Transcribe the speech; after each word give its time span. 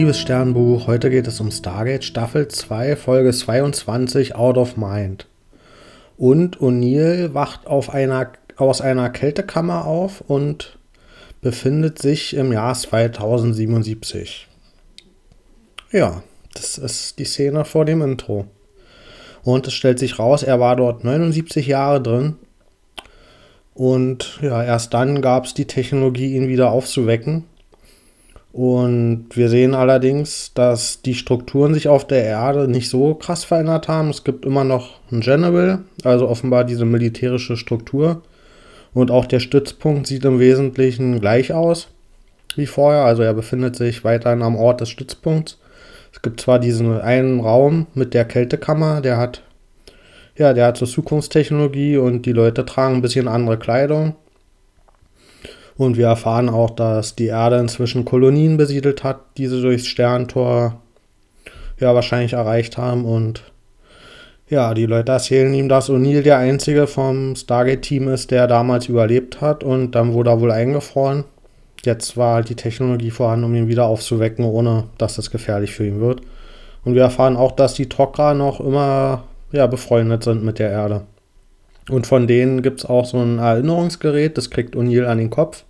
liebes 0.00 0.18
Sternbuch, 0.18 0.86
heute 0.86 1.10
geht 1.10 1.26
es 1.26 1.40
um 1.40 1.50
Stargate 1.50 2.02
Staffel 2.02 2.48
2, 2.48 2.96
Folge 2.96 3.32
22, 3.32 4.34
Out 4.34 4.56
of 4.56 4.78
Mind. 4.78 5.26
Und 6.16 6.56
O'Neill 6.60 7.34
wacht 7.34 7.66
auf 7.66 7.90
einer, 7.90 8.32
aus 8.56 8.80
einer 8.80 9.10
Kältekammer 9.10 9.84
auf 9.84 10.22
und 10.22 10.78
befindet 11.42 11.98
sich 11.98 12.32
im 12.32 12.50
Jahr 12.50 12.74
2077. 12.74 14.48
Ja, 15.92 16.22
das 16.54 16.78
ist 16.78 17.18
die 17.18 17.26
Szene 17.26 17.66
vor 17.66 17.84
dem 17.84 18.00
Intro. 18.00 18.46
Und 19.42 19.66
es 19.66 19.74
stellt 19.74 19.98
sich 19.98 20.18
raus, 20.18 20.42
er 20.42 20.60
war 20.60 20.76
dort 20.76 21.04
79 21.04 21.66
Jahre 21.66 22.00
drin. 22.00 22.36
Und 23.74 24.38
ja, 24.40 24.64
erst 24.64 24.94
dann 24.94 25.20
gab 25.20 25.44
es 25.44 25.52
die 25.52 25.66
Technologie, 25.66 26.36
ihn 26.36 26.48
wieder 26.48 26.70
aufzuwecken. 26.70 27.44
Und 28.52 29.26
wir 29.34 29.48
sehen 29.48 29.74
allerdings, 29.74 30.52
dass 30.54 31.02
die 31.02 31.14
Strukturen 31.14 31.72
sich 31.72 31.88
auf 31.88 32.06
der 32.06 32.24
Erde 32.24 32.66
nicht 32.66 32.88
so 32.88 33.14
krass 33.14 33.44
verändert 33.44 33.86
haben. 33.86 34.10
Es 34.10 34.24
gibt 34.24 34.44
immer 34.44 34.64
noch 34.64 34.98
ein 35.12 35.20
General, 35.20 35.80
also 36.02 36.28
offenbar 36.28 36.64
diese 36.64 36.84
militärische 36.84 37.56
Struktur. 37.56 38.22
Und 38.92 39.12
auch 39.12 39.26
der 39.26 39.38
Stützpunkt 39.38 40.08
sieht 40.08 40.24
im 40.24 40.40
Wesentlichen 40.40 41.20
gleich 41.20 41.52
aus 41.52 41.88
wie 42.56 42.66
vorher. 42.66 43.04
Also 43.04 43.22
er 43.22 43.34
befindet 43.34 43.76
sich 43.76 44.02
weiterhin 44.02 44.42
am 44.42 44.56
Ort 44.56 44.80
des 44.80 44.88
Stützpunkts. 44.88 45.58
Es 46.12 46.22
gibt 46.22 46.40
zwar 46.40 46.58
diesen 46.58 47.00
einen 47.00 47.38
Raum 47.38 47.86
mit 47.94 48.14
der 48.14 48.24
Kältekammer, 48.24 49.00
der 49.00 49.16
hat 49.16 49.42
ja, 50.36 50.54
der 50.54 50.68
hat 50.68 50.78
so 50.78 50.86
Zukunftstechnologie 50.86 51.98
und 51.98 52.24
die 52.24 52.32
Leute 52.32 52.64
tragen 52.64 52.94
ein 52.96 53.02
bisschen 53.02 53.28
andere 53.28 53.58
Kleidung. 53.58 54.14
Und 55.80 55.96
wir 55.96 56.08
erfahren 56.08 56.50
auch, 56.50 56.68
dass 56.68 57.16
die 57.16 57.28
Erde 57.28 57.56
inzwischen 57.56 58.04
Kolonien 58.04 58.58
besiedelt 58.58 59.02
hat, 59.02 59.20
die 59.38 59.46
sie 59.46 59.62
durchs 59.62 59.86
Sterntor 59.86 60.78
ja 61.78 61.94
wahrscheinlich 61.94 62.34
erreicht 62.34 62.76
haben. 62.76 63.06
Und 63.06 63.44
ja, 64.50 64.74
die 64.74 64.84
Leute 64.84 65.12
erzählen 65.12 65.54
ihm, 65.54 65.70
dass 65.70 65.88
O'Neill 65.88 66.20
der 66.20 66.36
einzige 66.36 66.86
vom 66.86 67.34
Stargate-Team 67.34 68.08
ist, 68.08 68.30
der 68.30 68.46
damals 68.46 68.90
überlebt 68.90 69.40
hat 69.40 69.64
und 69.64 69.92
dann 69.92 70.12
wurde 70.12 70.28
er 70.28 70.42
wohl 70.42 70.50
eingefroren. 70.50 71.24
Jetzt 71.82 72.14
war 72.18 72.34
halt 72.34 72.50
die 72.50 72.56
Technologie 72.56 73.10
vorhanden, 73.10 73.46
um 73.46 73.54
ihn 73.54 73.68
wieder 73.68 73.86
aufzuwecken, 73.86 74.44
ohne 74.44 74.84
dass 74.98 75.16
das 75.16 75.30
gefährlich 75.30 75.72
für 75.72 75.86
ihn 75.86 76.02
wird. 76.02 76.20
Und 76.84 76.94
wir 76.94 77.04
erfahren 77.04 77.38
auch, 77.38 77.52
dass 77.52 77.72
die 77.72 77.86
Tok'ra 77.86 78.34
noch 78.34 78.60
immer 78.60 79.24
ja, 79.50 79.66
befreundet 79.66 80.24
sind 80.24 80.44
mit 80.44 80.58
der 80.58 80.72
Erde. 80.72 81.04
Und 81.88 82.06
von 82.06 82.26
denen 82.26 82.60
gibt 82.60 82.80
es 82.80 82.84
auch 82.84 83.06
so 83.06 83.16
ein 83.16 83.38
Erinnerungsgerät, 83.38 84.36
das 84.36 84.50
kriegt 84.50 84.76
O'Neill 84.76 85.06
an 85.06 85.16
den 85.16 85.30
Kopf. 85.30 85.64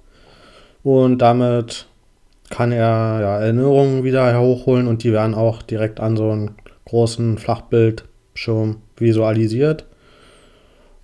Und 0.83 1.19
damit 1.19 1.86
kann 2.48 2.73
er 2.73 3.19
ja, 3.20 3.41
Erinnerungen 3.41 4.05
wieder 4.05 4.39
hochholen 4.39 4.87
und 4.89 5.05
die 5.05 5.12
werden 5.12 5.34
auch 5.34 5.62
direkt 5.62 6.00
an 6.00 6.17
so 6.17 6.31
einen 6.31 6.56
großen 6.87 7.39
Flachbildschirm 7.39 8.77
visualisiert. 8.97 9.87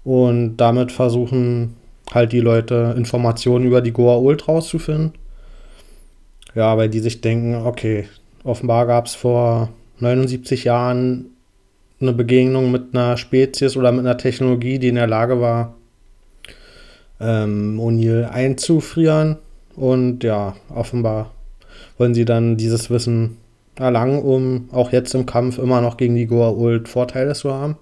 Und 0.05 0.57
damit 0.57 0.93
versuchen 0.93 1.77
halt 2.13 2.33
die 2.33 2.41
Leute 2.41 2.95
Informationen 2.97 3.65
über 3.67 3.81
die 3.81 3.93
Goa 3.93 4.17
Ult 4.17 4.49
rauszufinden. 4.49 5.13
Ja, 6.55 6.77
weil 6.77 6.89
die 6.89 7.01
sich 7.01 7.21
denken, 7.21 7.55
okay, 7.55 8.09
offenbar 8.45 8.87
gab 8.87 9.07
es 9.07 9.15
vor 9.15 9.71
79 10.01 10.65
Jahren 10.65 11.27
eine 12.01 12.13
Begegnung 12.13 12.71
mit 12.71 12.95
einer 12.95 13.17
Spezies 13.17 13.77
oder 13.77 13.93
mit 13.93 14.01
einer 14.01 14.17
Technologie, 14.17 14.79
die 14.79 14.89
in 14.89 14.95
der 14.97 15.07
Lage 15.07 15.41
war, 15.41 15.75
ähm, 17.21 17.81
O'Neill 17.81 18.29
einzufrieren 18.29 19.39
und 19.77 20.25
ja, 20.25 20.57
offenbar 20.75 21.31
wollen 21.99 22.15
sie 22.15 22.25
dann 22.25 22.57
dieses 22.57 22.91
Wissen 22.91 23.37
erlangen, 23.79 24.23
um 24.23 24.69
auch 24.73 24.93
jetzt 24.93 25.15
im 25.15 25.27
Kampf 25.27 25.59
immer 25.59 25.81
noch 25.81 25.97
gegen 25.97 26.17
die 26.17 26.27
Goa 26.27 26.51
Ult 26.51 26.89
Vorteile 26.89 27.35
zu 27.35 27.53
haben. 27.53 27.77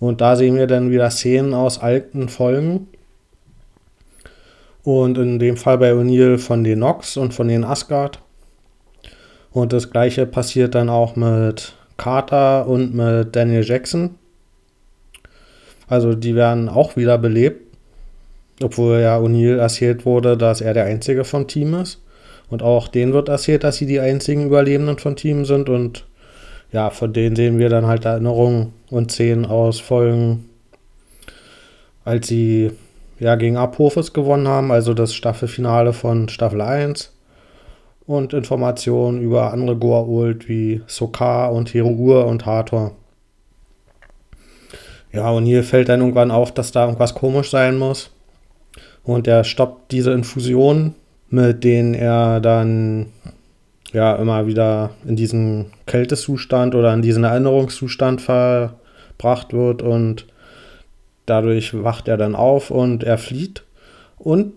Und 0.00 0.20
da 0.20 0.34
sehen 0.34 0.56
wir 0.56 0.66
dann 0.66 0.90
wieder 0.90 1.10
Szenen 1.10 1.54
aus 1.54 1.80
alten 1.80 2.28
Folgen. 2.28 2.88
Und 4.82 5.18
in 5.18 5.38
dem 5.38 5.56
Fall 5.56 5.78
bei 5.78 5.92
O'Neill 5.92 6.38
von 6.38 6.64
den 6.64 6.78
Nox 6.78 7.16
und 7.16 7.34
von 7.34 7.48
den 7.48 7.64
Asgard. 7.64 8.20
Und 9.52 9.72
das 9.72 9.90
gleiche 9.90 10.26
passiert 10.26 10.74
dann 10.74 10.88
auch 10.88 11.16
mit 11.16 11.74
Carter 11.98 12.66
und 12.66 12.94
mit 12.94 13.36
Daniel 13.36 13.62
Jackson. 13.62 14.14
Also 15.86 16.14
die 16.14 16.34
werden 16.34 16.68
auch 16.68 16.96
wieder 16.96 17.18
belebt. 17.18 17.69
Obwohl 18.62 19.00
ja 19.00 19.18
O'Neill 19.18 19.58
erzählt 19.58 20.04
wurde, 20.04 20.36
dass 20.36 20.60
er 20.60 20.74
der 20.74 20.84
Einzige 20.84 21.24
vom 21.24 21.46
Team 21.46 21.74
ist. 21.74 22.00
Und 22.50 22.62
auch 22.62 22.88
denen 22.88 23.12
wird 23.12 23.28
erzählt, 23.28 23.64
dass 23.64 23.76
sie 23.76 23.86
die 23.86 24.00
einzigen 24.00 24.46
Überlebenden 24.46 24.98
vom 24.98 25.16
Team 25.16 25.44
sind. 25.44 25.68
Und 25.68 26.06
ja, 26.72 26.90
von 26.90 27.12
denen 27.12 27.36
sehen 27.36 27.58
wir 27.58 27.68
dann 27.68 27.86
halt 27.86 28.04
Erinnerungen 28.04 28.72
und 28.90 29.12
Szenen 29.12 29.46
aus 29.46 29.80
Folgen, 29.80 30.48
als 32.04 32.26
sie 32.26 32.72
ja 33.18 33.36
gegen 33.36 33.56
Apophis 33.56 34.12
gewonnen 34.12 34.48
haben, 34.48 34.72
also 34.72 34.94
das 34.94 35.14
Staffelfinale 35.14 35.92
von 35.92 36.28
Staffel 36.28 36.60
1. 36.60 37.12
Und 38.06 38.32
Informationen 38.32 39.20
über 39.20 39.52
andere 39.52 39.76
Goa'uld 39.76 40.48
wie 40.48 40.82
Sokar 40.88 41.52
und 41.52 41.72
Heruur 41.72 42.26
und 42.26 42.44
Hathor. 42.44 42.92
Ja, 45.12 45.30
und 45.30 45.44
hier 45.44 45.62
fällt 45.62 45.88
dann 45.88 46.00
irgendwann 46.00 46.30
auf, 46.30 46.52
dass 46.52 46.72
da 46.72 46.86
irgendwas 46.86 47.14
komisch 47.14 47.50
sein 47.50 47.78
muss. 47.78 48.10
Und 49.02 49.26
er 49.26 49.44
stoppt 49.44 49.92
diese 49.92 50.12
Infusionen, 50.12 50.94
mit 51.28 51.64
denen 51.64 51.94
er 51.94 52.40
dann 52.40 53.06
ja 53.92 54.14
immer 54.16 54.46
wieder 54.46 54.90
in 55.06 55.16
diesen 55.16 55.66
Kältezustand 55.86 56.74
oder 56.74 56.92
in 56.94 57.02
diesen 57.02 57.24
Erinnerungszustand 57.24 58.20
verbracht 58.20 59.52
wird 59.52 59.82
und 59.82 60.26
dadurch 61.26 61.82
wacht 61.82 62.08
er 62.08 62.16
dann 62.16 62.34
auf 62.34 62.70
und 62.70 63.04
er 63.04 63.18
flieht. 63.18 63.64
Und 64.18 64.52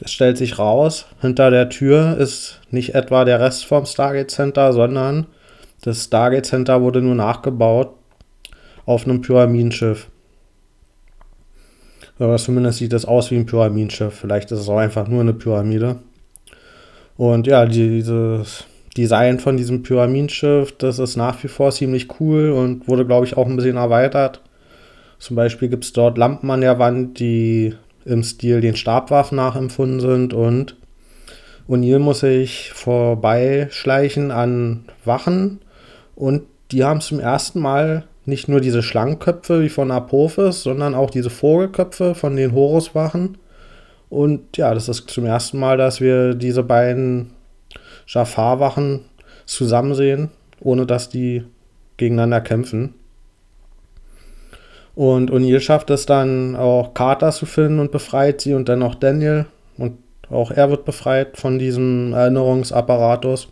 es 0.00 0.12
stellt 0.12 0.36
sich 0.38 0.58
raus, 0.58 1.06
hinter 1.20 1.50
der 1.50 1.68
Tür 1.68 2.16
ist 2.16 2.60
nicht 2.70 2.94
etwa 2.94 3.24
der 3.24 3.40
Rest 3.40 3.66
vom 3.66 3.86
Stargate 3.86 4.30
Center, 4.30 4.72
sondern 4.72 5.26
das 5.82 6.04
Stargate 6.04 6.46
Center 6.46 6.80
wurde 6.80 7.00
nur 7.00 7.14
nachgebaut 7.14 7.90
auf 8.84 9.04
einem 9.04 9.20
Pyramidenschiff. 9.20 10.08
Aber 12.22 12.36
zumindest 12.36 12.78
sieht 12.78 12.92
das 12.92 13.04
aus 13.04 13.32
wie 13.32 13.36
ein 13.36 13.46
Pyramidenschiff. 13.46 14.14
Vielleicht 14.14 14.52
ist 14.52 14.60
es 14.60 14.68
auch 14.68 14.78
einfach 14.78 15.08
nur 15.08 15.22
eine 15.22 15.32
Pyramide. 15.32 15.96
Und 17.16 17.48
ja, 17.48 17.66
dieses 17.66 18.64
Design 18.96 19.40
von 19.40 19.56
diesem 19.56 19.82
Pyramidenschiff, 19.82 20.70
das 20.78 21.00
ist 21.00 21.16
nach 21.16 21.42
wie 21.42 21.48
vor 21.48 21.72
ziemlich 21.72 22.20
cool 22.20 22.50
und 22.50 22.86
wurde, 22.86 23.04
glaube 23.04 23.26
ich, 23.26 23.36
auch 23.36 23.48
ein 23.48 23.56
bisschen 23.56 23.76
erweitert. 23.76 24.40
Zum 25.18 25.34
Beispiel 25.34 25.68
gibt 25.68 25.82
es 25.82 25.92
dort 25.92 26.16
Lampen 26.16 26.48
an 26.52 26.60
der 26.60 26.78
Wand, 26.78 27.18
die 27.18 27.74
im 28.04 28.22
Stil 28.22 28.60
den 28.60 28.76
Stabwaffen 28.76 29.34
nachempfunden 29.34 29.98
sind 29.98 30.32
und 30.32 30.76
O'Neill 31.68 31.98
muss 31.98 32.20
sich 32.20 32.70
vorbeischleichen 32.72 34.30
an 34.30 34.84
Wachen 35.04 35.58
und 36.14 36.42
die 36.70 36.84
haben 36.84 37.00
zum 37.00 37.18
ersten 37.18 37.58
Mal 37.58 38.04
nicht 38.24 38.48
nur 38.48 38.60
diese 38.60 38.82
Schlangenköpfe 38.82 39.62
wie 39.62 39.68
von 39.68 39.90
Apophis, 39.90 40.62
sondern 40.62 40.94
auch 40.94 41.10
diese 41.10 41.30
Vogelköpfe 41.30 42.14
von 42.14 42.36
den 42.36 42.52
Horuswachen. 42.52 43.38
Und 44.08 44.56
ja, 44.56 44.74
das 44.74 44.88
ist 44.88 45.10
zum 45.10 45.24
ersten 45.24 45.58
Mal, 45.58 45.76
dass 45.76 46.00
wir 46.00 46.34
diese 46.34 46.62
beiden 46.62 47.30
Jafar-Wachen 48.06 49.00
zusammen 49.46 49.94
sehen, 49.94 50.30
ohne 50.60 50.86
dass 50.86 51.08
die 51.08 51.44
gegeneinander 51.96 52.40
kämpfen. 52.40 52.94
Und 54.94 55.30
O'Neill 55.30 55.60
schafft 55.60 55.90
es 55.90 56.04
dann 56.04 56.54
auch 56.54 56.94
Carter 56.94 57.32
zu 57.32 57.46
finden 57.46 57.78
und 57.78 57.92
befreit 57.92 58.40
sie 58.42 58.54
und 58.54 58.68
dann 58.68 58.82
auch 58.82 58.94
Daniel. 58.94 59.46
Und 59.78 59.98
auch 60.30 60.50
er 60.50 60.70
wird 60.70 60.84
befreit 60.84 61.38
von 61.38 61.58
diesem 61.58 62.12
Erinnerungsapparatus. 62.12 63.48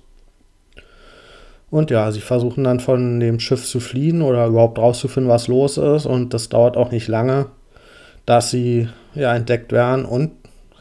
Und 1.70 1.90
ja, 1.90 2.10
sie 2.10 2.20
versuchen 2.20 2.64
dann 2.64 2.80
von 2.80 3.20
dem 3.20 3.38
Schiff 3.38 3.64
zu 3.64 3.78
fliehen 3.78 4.22
oder 4.22 4.46
überhaupt 4.46 4.78
rauszufinden, 4.78 5.30
was 5.30 5.46
los 5.46 5.78
ist. 5.78 6.06
Und 6.06 6.34
das 6.34 6.48
dauert 6.48 6.76
auch 6.76 6.90
nicht 6.90 7.06
lange, 7.06 7.46
dass 8.26 8.50
sie 8.50 8.88
ja 9.14 9.34
entdeckt 9.34 9.72
werden. 9.72 10.04
Und 10.04 10.32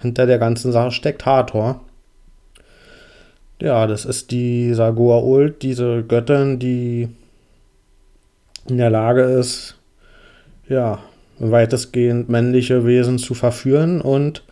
hinter 0.01 0.25
der 0.25 0.39
ganzen 0.39 0.71
Sache 0.71 0.91
steckt 0.91 1.25
Hathor. 1.25 1.81
Ja, 3.61 3.87
das 3.87 4.05
ist 4.05 4.31
die 4.31 4.73
Sagoa 4.73 5.19
Ult, 5.19 5.61
diese 5.61 6.03
Göttin, 6.03 6.59
die 6.59 7.09
in 8.69 8.77
der 8.77 8.89
Lage 8.89 9.23
ist, 9.23 9.75
ja, 10.69 10.99
weitestgehend 11.39 12.29
männliche 12.29 12.85
Wesen 12.85 13.17
zu 13.17 13.33
verführen 13.33 14.01
und 14.01 14.43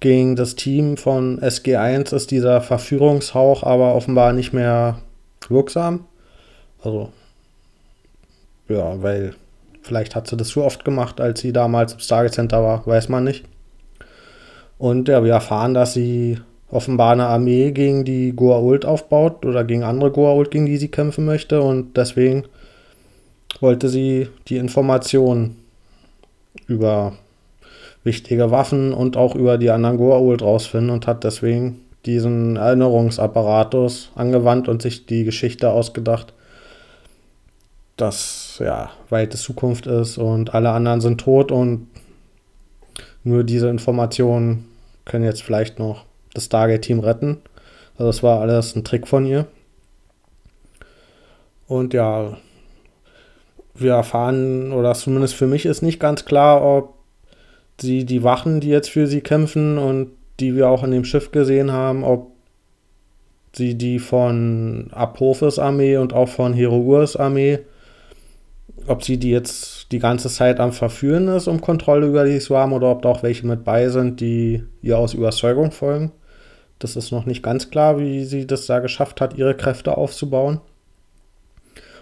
gegen 0.00 0.34
das 0.34 0.56
Team 0.56 0.96
von 0.96 1.40
SG1 1.40 2.14
ist 2.14 2.30
dieser 2.30 2.60
Verführungshauch 2.60 3.62
aber 3.62 3.94
offenbar 3.94 4.32
nicht 4.32 4.52
mehr 4.52 4.98
wirksam. 5.50 6.06
Also, 6.82 7.10
ja, 8.68 9.02
weil 9.02 9.34
vielleicht 9.82 10.14
hat 10.14 10.28
sie 10.28 10.36
das 10.36 10.48
zu 10.48 10.62
oft 10.62 10.84
gemacht, 10.84 11.20
als 11.20 11.40
sie 11.40 11.52
damals 11.52 11.94
im 11.94 12.00
Stargate 12.00 12.34
Center 12.34 12.62
war, 12.62 12.86
weiß 12.86 13.08
man 13.08 13.24
nicht. 13.24 13.44
Und 14.78 15.08
ja, 15.08 15.22
wir 15.22 15.32
erfahren, 15.32 15.74
dass 15.74 15.94
sie 15.94 16.38
offenbar 16.68 17.12
eine 17.12 17.26
Armee 17.26 17.70
gegen 17.70 18.04
die 18.04 18.32
Goa'uld 18.32 18.84
aufbaut 18.84 19.44
oder 19.44 19.62
gegen 19.62 19.84
andere 19.84 20.10
Goa'uld, 20.10 20.48
gegen 20.48 20.66
die 20.66 20.78
sie 20.78 20.88
kämpfen 20.88 21.24
möchte. 21.24 21.62
Und 21.62 21.96
deswegen 21.96 22.44
wollte 23.60 23.88
sie 23.88 24.28
die 24.48 24.56
Informationen 24.56 25.58
über 26.66 27.12
wichtige 28.04 28.50
Waffen 28.50 28.92
und 28.92 29.16
auch 29.16 29.36
über 29.36 29.58
die 29.58 29.70
anderen 29.70 29.98
Goa'uld 29.98 30.42
rausfinden 30.42 30.90
und 30.90 31.06
hat 31.06 31.24
deswegen 31.24 31.80
diesen 32.06 32.56
Erinnerungsapparatus 32.56 34.10
angewandt 34.14 34.68
und 34.68 34.82
sich 34.82 35.06
die 35.06 35.24
Geschichte 35.24 35.70
ausgedacht, 35.70 36.32
dass 37.96 38.56
ja 38.58 38.90
weite 39.10 39.36
Zukunft 39.36 39.86
ist 39.86 40.18
und 40.18 40.54
alle 40.54 40.70
anderen 40.70 41.00
sind 41.00 41.20
tot 41.20 41.52
und 41.52 41.88
nur 43.24 43.44
diese 43.44 43.68
Informationen 43.68 44.68
können 45.04 45.24
jetzt 45.24 45.42
vielleicht 45.42 45.78
noch 45.78 46.04
das 46.34 46.46
Stargate-Team 46.46 47.00
retten. 47.00 47.38
Also 47.94 48.06
das 48.06 48.22
war 48.22 48.40
alles 48.40 48.74
ein 48.74 48.84
Trick 48.84 49.06
von 49.06 49.26
ihr. 49.26 49.46
Und 51.68 51.94
ja, 51.94 52.36
wir 53.74 53.92
erfahren, 53.92 54.72
oder 54.72 54.94
zumindest 54.94 55.34
für 55.34 55.46
mich 55.46 55.66
ist 55.66 55.82
nicht 55.82 56.00
ganz 56.00 56.24
klar, 56.24 56.62
ob 56.62 56.94
sie 57.80 58.04
die 58.04 58.22
Wachen, 58.22 58.60
die 58.60 58.68
jetzt 58.68 58.90
für 58.90 59.06
sie 59.06 59.20
kämpfen 59.20 59.78
und 59.78 60.10
die 60.40 60.56
wir 60.56 60.68
auch 60.68 60.84
in 60.84 60.90
dem 60.90 61.04
Schiff 61.04 61.30
gesehen 61.30 61.72
haben, 61.72 62.04
ob 62.04 62.32
sie 63.54 63.76
die 63.76 63.98
von 63.98 64.88
Apophis 64.92 65.58
Armee 65.58 65.96
und 65.96 66.12
auch 66.12 66.28
von 66.28 66.54
Herours 66.54 67.16
Armee, 67.16 67.60
ob 68.86 69.04
sie 69.04 69.18
die 69.18 69.30
jetzt 69.30 69.92
die 69.92 69.98
ganze 69.98 70.28
Zeit 70.28 70.58
am 70.58 70.72
Verführen 70.72 71.28
ist, 71.28 71.48
um 71.48 71.60
Kontrolle 71.60 72.06
über 72.06 72.24
die 72.24 72.38
zu 72.38 72.56
haben, 72.56 72.72
oder 72.72 72.90
ob 72.90 73.02
da 73.02 73.10
auch 73.10 73.22
welche 73.22 73.46
mit 73.46 73.64
bei 73.64 73.88
sind, 73.88 74.20
die 74.20 74.64
ihr 74.80 74.98
aus 74.98 75.14
Überzeugung 75.14 75.70
folgen. 75.70 76.12
Das 76.78 76.96
ist 76.96 77.12
noch 77.12 77.26
nicht 77.26 77.42
ganz 77.42 77.70
klar, 77.70 77.98
wie 77.98 78.24
sie 78.24 78.46
das 78.46 78.66
da 78.66 78.80
geschafft 78.80 79.20
hat, 79.20 79.36
ihre 79.36 79.54
Kräfte 79.54 79.96
aufzubauen. 79.96 80.60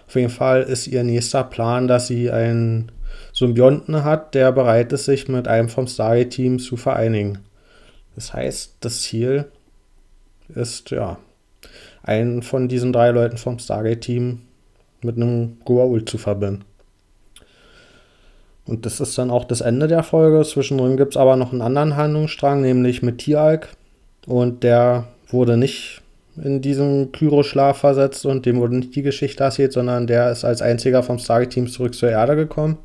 Auf 0.07 0.15
jeden 0.15 0.29
Fall 0.29 0.63
ist 0.63 0.87
ihr 0.87 1.03
nächster 1.03 1.43
Plan, 1.43 1.87
dass 1.87 2.07
sie 2.07 2.31
einen 2.31 2.91
Symbionten 3.31 4.03
hat, 4.03 4.33
der 4.33 4.51
bereit 4.51 4.91
ist, 4.91 5.05
sich 5.05 5.27
mit 5.27 5.47
einem 5.47 5.69
vom 5.69 5.87
Stargate-Team 5.87 6.59
zu 6.59 6.77
vereinigen. 6.77 7.39
Das 8.15 8.33
heißt, 8.33 8.75
das 8.81 9.01
Ziel 9.01 9.45
ist, 10.49 10.91
ja, 10.91 11.17
einen 12.03 12.41
von 12.41 12.67
diesen 12.67 12.93
drei 12.93 13.11
Leuten 13.11 13.37
vom 13.37 13.59
Stargate-Team 13.59 14.41
mit 15.03 15.15
einem 15.15 15.57
Goa'uld 15.65 16.09
zu 16.09 16.17
verbinden. 16.17 16.65
Und 18.65 18.85
das 18.85 18.99
ist 18.99 19.17
dann 19.17 19.31
auch 19.31 19.45
das 19.45 19.61
Ende 19.61 19.87
der 19.87 20.03
Folge. 20.03 20.43
Zwischendrin 20.45 20.97
gibt 20.97 21.13
es 21.13 21.17
aber 21.17 21.35
noch 21.35 21.51
einen 21.51 21.61
anderen 21.61 21.95
Handlungsstrang, 21.95 22.61
nämlich 22.61 23.01
mit 23.01 23.17
Tialk. 23.19 23.69
Und 24.27 24.63
der 24.63 25.07
wurde 25.29 25.57
nicht 25.57 26.01
in 26.41 26.61
diesen 26.61 27.11
Kyroschlaf 27.11 27.79
versetzt 27.79 28.25
und 28.25 28.45
dem 28.45 28.59
wurde 28.59 28.77
nicht 28.77 28.95
die 28.95 29.01
Geschichte 29.01 29.43
erzählt, 29.43 29.73
sondern 29.73 30.07
der 30.07 30.31
ist 30.31 30.45
als 30.45 30.61
einziger 30.61 31.03
vom 31.03 31.19
Stargate-Team 31.19 31.67
zurück 31.67 31.95
zur 31.95 32.09
Erde 32.09 32.35
gekommen. 32.35 32.77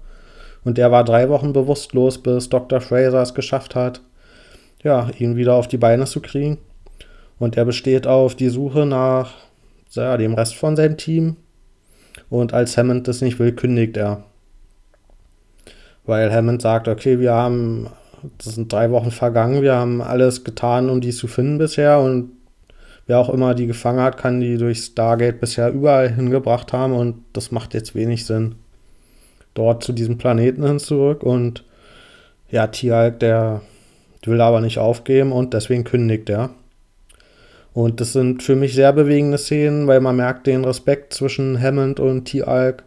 Und 0.64 0.78
der 0.78 0.90
war 0.90 1.04
drei 1.04 1.28
Wochen 1.28 1.52
bewusstlos, 1.52 2.18
bis 2.18 2.48
Dr. 2.48 2.80
Fraser 2.80 3.22
es 3.22 3.34
geschafft 3.34 3.76
hat, 3.76 4.00
ja, 4.86 5.10
ihn 5.18 5.36
wieder 5.36 5.54
auf 5.54 5.68
die 5.68 5.76
Beine 5.76 6.06
zu 6.06 6.20
kriegen. 6.20 6.58
Und 7.38 7.56
er 7.56 7.64
besteht 7.64 8.06
auf 8.06 8.34
die 8.34 8.48
Suche 8.48 8.86
nach 8.86 9.34
ja, 9.90 10.16
dem 10.16 10.34
Rest 10.34 10.54
von 10.54 10.76
seinem 10.76 10.96
Team. 10.96 11.36
Und 12.30 12.54
als 12.54 12.78
Hammond 12.78 13.06
das 13.08 13.20
nicht 13.20 13.38
will, 13.38 13.52
kündigt 13.52 13.96
er. 13.96 14.22
Weil 16.04 16.32
Hammond 16.32 16.62
sagt, 16.62 16.88
okay, 16.88 17.18
wir 17.18 17.32
haben, 17.32 17.88
das 18.38 18.54
sind 18.54 18.72
drei 18.72 18.90
Wochen 18.90 19.10
vergangen, 19.10 19.62
wir 19.62 19.74
haben 19.74 20.00
alles 20.00 20.44
getan, 20.44 20.88
um 20.88 21.00
die 21.00 21.10
zu 21.10 21.26
finden 21.26 21.58
bisher. 21.58 21.98
Und 21.98 22.30
wer 23.06 23.18
auch 23.18 23.28
immer 23.28 23.54
die 23.54 23.66
gefangen 23.66 24.00
hat, 24.00 24.16
kann 24.16 24.40
die 24.40 24.56
durch 24.56 24.78
Stargate 24.78 25.40
bisher 25.40 25.72
überall 25.72 26.14
hingebracht 26.14 26.72
haben. 26.72 26.92
Und 26.92 27.24
das 27.32 27.50
macht 27.50 27.74
jetzt 27.74 27.94
wenig 27.94 28.24
Sinn 28.24 28.54
dort 29.54 29.82
zu 29.82 29.92
diesem 29.92 30.18
Planeten 30.18 30.64
hin 30.64 30.78
zurück 30.78 31.22
und 31.22 31.64
ja, 32.50 32.66
Tialk, 32.66 33.18
der 33.20 33.62
will 34.24 34.40
aber 34.40 34.60
nicht 34.60 34.78
aufgeben 34.78 35.32
und 35.32 35.54
deswegen 35.54 35.84
kündigt 35.84 36.28
er. 36.30 36.50
Und 37.72 38.00
das 38.00 38.12
sind 38.12 38.42
für 38.42 38.56
mich 38.56 38.74
sehr 38.74 38.92
bewegende 38.92 39.36
Szenen, 39.36 39.86
weil 39.86 40.00
man 40.00 40.16
merkt 40.16 40.46
den 40.46 40.64
Respekt 40.64 41.12
zwischen 41.12 41.60
Hammond 41.60 42.00
und 42.00 42.24
Tialk. 42.24 42.84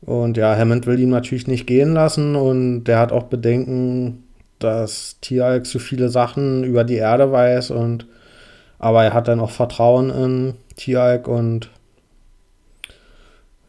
Und 0.00 0.36
ja, 0.36 0.56
Hammond 0.56 0.86
will 0.86 0.98
ihn 0.98 1.10
natürlich 1.10 1.46
nicht 1.46 1.66
gehen 1.66 1.94
lassen 1.94 2.36
und 2.36 2.84
der 2.84 2.98
hat 2.98 3.12
auch 3.12 3.24
Bedenken, 3.24 4.24
dass 4.58 5.18
Tialk 5.20 5.66
zu 5.66 5.78
viele 5.78 6.08
Sachen 6.08 6.64
über 6.64 6.84
die 6.84 6.96
Erde 6.96 7.30
weiß 7.30 7.70
und 7.70 8.06
aber 8.78 9.04
er 9.04 9.14
hat 9.14 9.28
dann 9.28 9.40
auch 9.40 9.50
Vertrauen 9.50 10.10
in 10.10 10.54
Tialk 10.76 11.28
und 11.28 11.70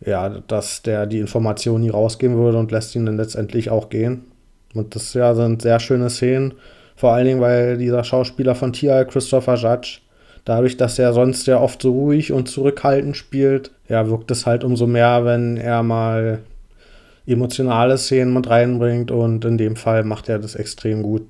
ja, 0.05 0.29
dass 0.29 0.83
der 0.83 1.05
die 1.05 1.19
Information 1.19 1.81
nie 1.81 1.89
rausgeben 1.89 2.37
würde 2.37 2.57
und 2.57 2.71
lässt 2.71 2.95
ihn 2.95 3.05
dann 3.05 3.17
letztendlich 3.17 3.69
auch 3.69 3.89
gehen. 3.89 4.25
Und 4.73 4.95
das 4.95 5.13
ja, 5.13 5.33
sind 5.33 5.61
sehr 5.61 5.79
schöne 5.79 6.09
Szenen. 6.09 6.53
Vor 6.95 7.13
allen 7.13 7.25
Dingen, 7.25 7.41
weil 7.41 7.77
dieser 7.77 8.03
Schauspieler 8.03 8.55
von 8.55 8.73
Tia, 8.73 9.03
Christopher 9.05 9.55
Judge, 9.55 9.99
dadurch, 10.45 10.77
dass 10.77 10.97
er 10.97 11.13
sonst 11.13 11.45
ja 11.47 11.59
oft 11.59 11.81
so 11.81 11.91
ruhig 11.91 12.31
und 12.31 12.49
zurückhaltend 12.49 13.17
spielt, 13.17 13.71
ja, 13.87 14.09
wirkt 14.09 14.31
es 14.31 14.45
halt 14.45 14.63
umso 14.63 14.87
mehr, 14.87 15.25
wenn 15.25 15.57
er 15.57 15.83
mal 15.83 16.39
emotionale 17.25 17.97
Szenen 17.97 18.33
mit 18.33 18.49
reinbringt 18.49 19.11
und 19.11 19.43
in 19.43 19.57
dem 19.57 19.75
Fall 19.75 20.03
macht 20.03 20.29
er 20.29 20.39
das 20.39 20.55
extrem 20.55 21.03
gut. 21.03 21.23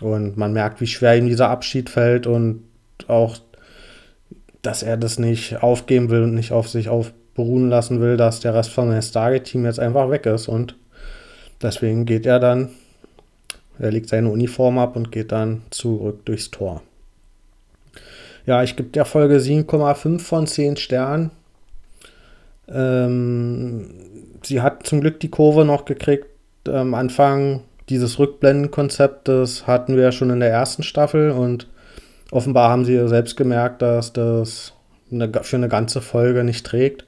Und 0.00 0.36
man 0.36 0.52
merkt, 0.52 0.80
wie 0.80 0.86
schwer 0.86 1.16
ihm 1.16 1.28
dieser 1.28 1.50
Abschied 1.50 1.90
fällt 1.90 2.26
und 2.26 2.64
auch, 3.06 3.36
dass 4.62 4.82
er 4.82 4.96
das 4.96 5.18
nicht 5.18 5.62
aufgeben 5.62 6.10
will 6.10 6.22
und 6.22 6.34
nicht 6.34 6.52
auf 6.52 6.68
sich 6.68 6.88
beruhen 7.34 7.68
lassen 7.68 8.00
will, 8.00 8.16
dass 8.16 8.40
der 8.40 8.54
Rest 8.54 8.70
von 8.70 8.90
dem 8.90 9.02
Stargate-Team 9.02 9.66
jetzt 9.66 9.78
einfach 9.78 10.10
weg 10.10 10.26
ist. 10.26 10.48
Und 10.48 10.76
deswegen 11.64 12.04
geht 12.04 12.26
er 12.26 12.38
dann, 12.38 12.70
er 13.78 13.90
legt 13.90 14.08
seine 14.08 14.30
Uniform 14.30 14.78
ab 14.78 14.94
und 14.96 15.10
geht 15.10 15.32
dann 15.32 15.62
zurück 15.70 16.24
durchs 16.24 16.50
Tor. 16.50 16.82
Ja, 18.46 18.62
ich 18.62 18.76
gebe 18.76 18.90
der 18.90 19.04
Folge 19.04 19.38
7,5 19.38 20.20
von 20.20 20.46
10 20.46 20.76
Sternen. 20.76 21.30
Ähm, 22.68 23.90
sie 24.42 24.60
hat 24.60 24.86
zum 24.86 25.00
Glück 25.00 25.18
die 25.20 25.30
Kurve 25.30 25.64
noch 25.64 25.84
gekriegt. 25.84 26.26
Am 26.68 26.94
Anfang 26.94 27.62
dieses 27.88 28.18
Rückblendenkonzept, 28.18 29.28
das 29.28 29.66
hatten 29.66 29.96
wir 29.96 30.04
ja 30.04 30.12
schon 30.12 30.30
in 30.30 30.40
der 30.40 30.50
ersten 30.50 30.82
Staffel 30.82 31.30
und 31.30 31.68
offenbar 32.30 32.70
haben 32.70 32.84
sie 32.84 33.08
selbst 33.08 33.36
gemerkt, 33.36 33.82
dass 33.82 34.12
das 34.12 34.72
eine, 35.10 35.30
für 35.42 35.56
eine 35.56 35.68
ganze 35.68 36.00
Folge 36.00 36.44
nicht 36.44 36.64
trägt. 36.64 37.04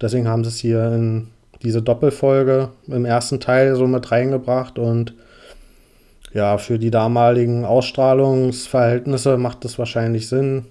Deswegen 0.00 0.28
haben 0.28 0.44
sie 0.44 0.50
es 0.50 0.58
hier 0.58 0.92
in 0.92 1.28
diese 1.62 1.82
Doppelfolge 1.82 2.70
im 2.86 3.04
ersten 3.04 3.40
Teil 3.40 3.74
so 3.74 3.86
mit 3.86 4.10
reingebracht 4.10 4.78
und 4.78 5.14
ja, 6.32 6.58
für 6.58 6.78
die 6.78 6.90
damaligen 6.90 7.64
Ausstrahlungsverhältnisse 7.64 9.38
macht 9.38 9.64
es 9.64 9.78
wahrscheinlich 9.78 10.28
Sinn, 10.28 10.66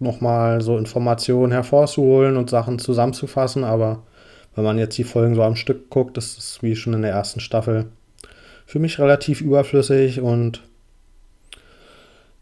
nochmal 0.00 0.60
so 0.60 0.76
Informationen 0.76 1.52
hervorzuholen 1.52 2.36
und 2.36 2.50
Sachen 2.50 2.78
zusammenzufassen, 2.78 3.64
aber 3.64 4.02
wenn 4.54 4.64
man 4.64 4.78
jetzt 4.78 4.98
die 4.98 5.04
Folgen 5.04 5.34
so 5.34 5.42
am 5.42 5.56
Stück 5.56 5.88
guckt, 5.88 6.18
ist 6.18 6.36
es 6.36 6.62
wie 6.62 6.76
schon 6.76 6.94
in 6.94 7.02
der 7.02 7.12
ersten 7.12 7.40
Staffel 7.40 7.86
für 8.66 8.78
mich 8.78 8.98
relativ 8.98 9.40
überflüssig 9.40 10.20
und 10.20 10.62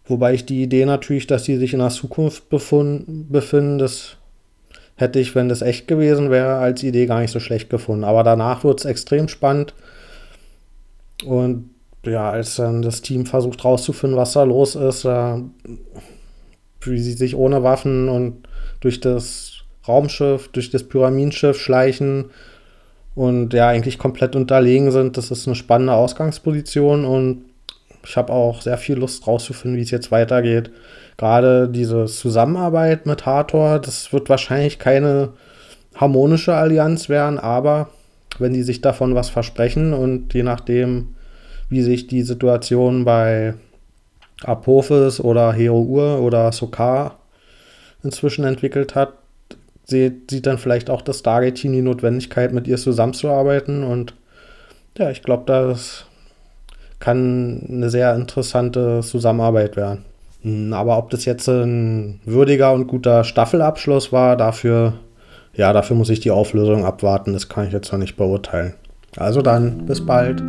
wobei 0.07 0.35
ich 0.35 0.47
die 0.47 0.63
Idee 0.63 0.87
natürlich, 0.87 1.27
dass 1.27 1.45
sie 1.45 1.57
sich 1.57 1.73
in 1.73 1.81
der 1.81 1.91
Zukunft 1.91 2.49
befinden, 2.49 3.79
das 3.79 4.17
hätte 5.01 5.19
ich, 5.19 5.35
wenn 5.35 5.49
das 5.49 5.63
echt 5.63 5.89
gewesen 5.89 6.31
wäre, 6.31 6.57
als 6.57 6.83
Idee 6.83 7.07
gar 7.07 7.21
nicht 7.21 7.33
so 7.33 7.41
schlecht 7.41 7.71
gefunden. 7.71 8.05
Aber 8.05 8.23
danach 8.23 8.65
wird 8.65 8.81
es 8.81 8.85
extrem 8.85 9.29
spannend. 9.29 9.75
Und 11.25 11.71
ja, 12.05 12.31
als 12.31 12.57
dann 12.57 12.83
das 12.83 13.03
Team 13.03 13.27
versucht 13.27 13.65
rauszufinden, 13.65 14.19
was 14.19 14.33
da 14.33 14.43
los 14.45 14.75
ist, 14.75 15.05
äh, 15.05 15.35
wie 16.83 16.99
sie 16.99 17.13
sich 17.13 17.35
ohne 17.37 17.63
Waffen 17.63 18.09
und 18.09 18.49
durch 18.81 19.01
das 19.01 19.65
Raumschiff, 19.87 20.49
durch 20.49 20.71
das 20.71 20.85
Pyramidenschiff 20.85 21.59
schleichen 21.59 22.27
und 23.15 23.53
ja, 23.53 23.69
eigentlich 23.69 23.99
komplett 23.99 24.37
unterlegen 24.37 24.91
sind, 24.93 25.17
das 25.17 25.31
ist 25.31 25.47
eine 25.47 25.57
spannende 25.57 25.95
Ausgangsposition 25.95 27.05
und 27.05 27.45
ich 28.05 28.17
habe 28.17 28.33
auch 28.33 28.63
sehr 28.63 28.79
viel 28.79 28.97
Lust 28.97 29.27
rauszufinden, 29.27 29.79
wie 29.79 29.83
es 29.83 29.91
jetzt 29.91 30.11
weitergeht 30.11 30.71
gerade 31.21 31.69
diese 31.69 32.07
Zusammenarbeit 32.07 33.05
mit 33.05 33.27
Hathor, 33.27 33.79
das 33.79 34.11
wird 34.11 34.31
wahrscheinlich 34.31 34.79
keine 34.79 35.35
harmonische 35.95 36.55
Allianz 36.55 37.11
werden, 37.11 37.39
aber 37.39 37.91
wenn 38.39 38.55
die 38.55 38.63
sich 38.63 38.81
davon 38.81 39.15
was 39.15 39.29
versprechen 39.29 39.93
und 39.93 40.33
je 40.33 40.43
nachdem, 40.43 41.15
wie 41.69 41.83
sich 41.83 42.07
die 42.07 42.23
Situation 42.23 43.05
bei 43.05 43.53
Apophis 44.43 45.21
oder 45.21 45.53
Hero-Ur 45.53 46.23
oder 46.23 46.53
Sokar 46.53 47.19
inzwischen 48.03 48.47
entwickelt 48.47 48.95
hat, 48.95 49.13
sieht, 49.85 50.31
sieht 50.31 50.47
dann 50.47 50.57
vielleicht 50.57 50.89
auch 50.89 51.03
das 51.03 51.19
Stargate-Team 51.19 51.73
die 51.75 51.83
Notwendigkeit, 51.83 52.55
mit 52.55 52.67
ihr 52.67 52.79
zusammenzuarbeiten. 52.79 53.85
Und 53.85 54.15
ja, 54.97 55.11
ich 55.11 55.23
glaube, 55.23 55.43
das 55.45 56.07
kann 57.01 57.67
eine 57.69 57.91
sehr 57.91 58.15
interessante 58.15 59.01
Zusammenarbeit 59.03 59.77
werden. 59.77 60.05
Hm, 60.43 60.73
aber 60.73 60.99
ob 60.99 61.11
das 61.11 61.25
jetzt 61.25 61.49
ein 61.49 62.21
würdiger 62.25 62.73
und 62.73 62.87
guter 62.87 63.25
Staffelabschluss 63.25 64.13
war, 64.13 64.37
dafür, 64.37 64.95
ja, 65.55 65.73
dafür 65.73 65.97
muss 65.97 66.11
ich 66.11 66.21
die 66.21 66.31
Auflösung 66.31 66.85
abwarten. 66.85 67.33
Das 67.33 67.49
kann 67.49 67.67
ich 67.67 67.73
jetzt 67.73 67.91
noch 67.91 67.99
nicht 67.99 68.17
beurteilen. 68.17 68.75
Also 69.17 69.43
dann, 69.43 69.87
bis 69.87 70.05
bald. 70.05 70.43